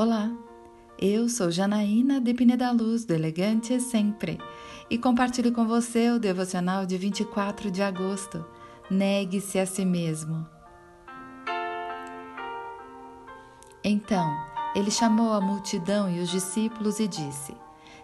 Olá, 0.00 0.30
eu 0.96 1.28
sou 1.28 1.50
Janaína 1.50 2.20
de 2.20 2.32
Pineda 2.32 2.70
Luz, 2.70 3.04
do 3.04 3.12
Elegante 3.14 3.80
Sempre, 3.80 4.38
e 4.88 4.96
compartilho 4.96 5.50
com 5.50 5.66
você 5.66 6.10
o 6.10 6.20
devocional 6.20 6.86
de 6.86 6.96
24 6.96 7.68
de 7.68 7.82
agosto. 7.82 8.46
Negue-se 8.88 9.58
a 9.58 9.66
si 9.66 9.84
mesmo. 9.84 10.46
Então, 13.82 14.24
ele 14.72 14.92
chamou 14.92 15.32
a 15.32 15.40
multidão 15.40 16.08
e 16.08 16.20
os 16.20 16.30
discípulos 16.30 17.00
e 17.00 17.08
disse: 17.08 17.52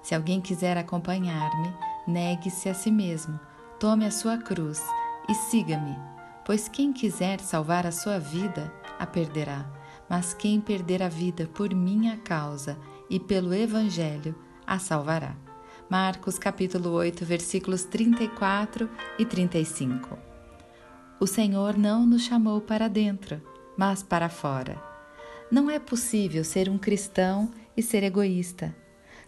Se 0.03 0.17
alguém 0.17 0.40
quiser 0.40 0.76
acompanhar-me, 0.76 1.72
negue-se 2.08 2.68
a 2.68 2.75
si 2.75 2.90
mesmo, 2.90 3.39
tome 3.79 4.04
a 4.04 4.11
sua 4.11 4.36
cruz 4.36 4.82
e 5.29 5.35
siga-me. 5.49 5.96
Pois 6.45 6.68
quem 6.68 6.93
quiser 6.93 7.39
salvar 7.39 7.86
a 7.86 7.93
sua 7.93 8.18
vida, 8.18 8.75
a 8.99 9.07
perderá 9.07 9.83
mas 10.08 10.35
quem 10.35 10.61
perder 10.61 11.03
a 11.03 11.08
vida 11.08 11.49
por 11.54 11.75
minha 11.75 12.17
causa 12.18 12.79
e 13.08 13.18
pelo 13.18 13.54
Evangelho, 13.54 14.35
a 14.67 14.79
salvará. 14.79 15.36
Marcos 15.89 16.39
capítulo 16.39 16.90
8, 16.90 17.25
versículos 17.25 17.85
34 17.85 18.89
e 19.18 19.25
35. 19.25 20.18
O 21.21 21.27
Senhor 21.27 21.77
não 21.77 22.07
nos 22.07 22.22
chamou 22.22 22.61
para 22.61 22.89
dentro, 22.89 23.40
mas 23.77 24.03
para 24.03 24.29
fora. 24.29 24.82
Não 25.50 25.71
é 25.71 25.79
possível 25.79 26.43
ser 26.43 26.68
um 26.68 26.79
cristão 26.79 27.50
e 27.77 27.82
ser 27.82 28.02
egoísta. 28.02 28.75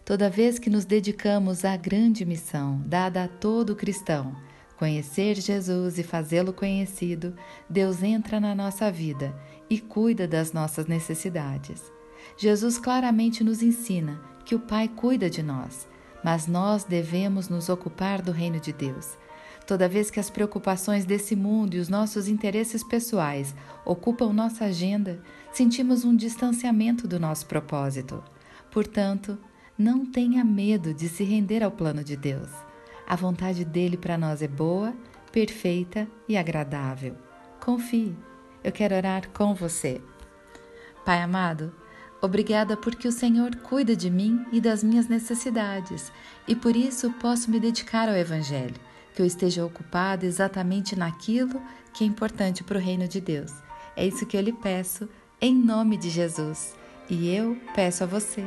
Toda 0.03 0.29
vez 0.29 0.57
que 0.57 0.69
nos 0.69 0.85
dedicamos 0.85 1.65
à 1.65 1.75
grande 1.75 2.25
missão 2.25 2.81
dada 2.85 3.23
a 3.23 3.27
todo 3.27 3.75
cristão, 3.75 4.35
conhecer 4.77 5.35
Jesus 5.35 5.97
e 5.97 6.03
fazê-lo 6.03 6.53
conhecido, 6.53 7.35
Deus 7.69 8.03
entra 8.03 8.39
na 8.39 8.53
nossa 8.53 8.91
vida 8.91 9.35
e 9.69 9.79
cuida 9.79 10.27
das 10.27 10.53
nossas 10.53 10.85
necessidades. 10.85 11.91
Jesus 12.37 12.77
claramente 12.77 13.43
nos 13.43 13.61
ensina 13.61 14.21
que 14.45 14.55
o 14.55 14.59
Pai 14.59 14.87
cuida 14.87 15.29
de 15.29 15.41
nós, 15.41 15.87
mas 16.23 16.47
nós 16.47 16.83
devemos 16.83 17.49
nos 17.49 17.69
ocupar 17.69 18.21
do 18.21 18.31
reino 18.31 18.59
de 18.59 18.71
Deus. 18.71 19.17
Toda 19.65 19.89
vez 19.89 20.09
que 20.09 20.19
as 20.19 20.29
preocupações 20.29 21.05
desse 21.05 21.35
mundo 21.35 21.75
e 21.75 21.79
os 21.79 21.89
nossos 21.89 22.29
interesses 22.29 22.83
pessoais 22.83 23.53
ocupam 23.83 24.31
nossa 24.31 24.65
agenda, 24.65 25.19
sentimos 25.51 26.05
um 26.05 26.15
distanciamento 26.15 27.07
do 27.07 27.19
nosso 27.19 27.45
propósito. 27.47 28.23
Portanto, 28.71 29.37
não 29.77 30.05
tenha 30.05 30.45
medo 30.45 30.93
de 30.93 31.09
se 31.09 31.23
render 31.23 31.63
ao 31.63 31.71
plano 31.71 32.03
de 32.03 32.15
Deus. 32.15 32.66
A 33.07 33.15
vontade 33.15 33.63
dele 33.63 33.95
para 33.95 34.17
nós 34.17 34.41
é 34.41 34.49
boa, 34.49 34.93
perfeita 35.31 36.05
e 36.27 36.35
agradável. 36.35 37.15
Confie. 37.63 38.13
Eu 38.61 38.73
quero 38.73 38.95
orar 38.95 39.29
com 39.29 39.55
você. 39.55 40.01
Pai 41.05 41.21
amado, 41.21 41.73
obrigada 42.21 42.75
porque 42.75 43.07
o 43.07 43.11
Senhor 43.11 43.55
cuida 43.55 43.95
de 43.95 44.09
mim 44.09 44.45
e 44.51 44.59
das 44.59 44.83
minhas 44.83 45.07
necessidades 45.07 46.11
e 46.45 46.53
por 46.53 46.75
isso 46.75 47.09
posso 47.13 47.49
me 47.49 47.61
dedicar 47.61 48.09
ao 48.09 48.15
Evangelho, 48.15 48.75
que 49.15 49.21
eu 49.21 49.25
esteja 49.25 49.65
ocupado 49.65 50.25
exatamente 50.25 50.97
naquilo 50.97 51.61
que 51.93 52.03
é 52.03 52.07
importante 52.07 52.61
para 52.61 52.77
o 52.77 52.81
reino 52.81 53.07
de 53.07 53.21
Deus. 53.21 53.53
É 53.95 54.05
isso 54.05 54.25
que 54.25 54.35
eu 54.35 54.41
lhe 54.41 54.51
peço, 54.51 55.07
em 55.39 55.55
nome 55.55 55.95
de 55.95 56.09
Jesus. 56.09 56.75
E 57.09 57.33
eu 57.33 57.57
peço 57.73 58.03
a 58.03 58.07
você. 58.07 58.43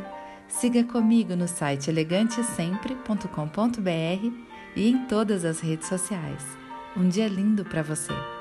Siga 0.48 0.84
comigo 0.84 1.34
no 1.34 1.48
site 1.48 1.88
elegantesempre.com.br 1.88 4.49
e 4.74 4.88
em 4.88 5.06
todas 5.06 5.44
as 5.44 5.60
redes 5.60 5.88
sociais. 5.88 6.44
Um 6.96 7.08
dia 7.08 7.28
lindo 7.28 7.64
para 7.64 7.82
você! 7.82 8.39